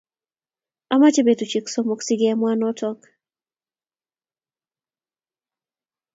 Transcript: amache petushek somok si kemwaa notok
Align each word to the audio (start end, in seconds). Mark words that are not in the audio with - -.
amache 0.93 1.21
petushek 1.25 1.65
somok 1.73 2.01
si 2.05 2.13
kemwaa 2.19 2.59
notok 2.59 2.99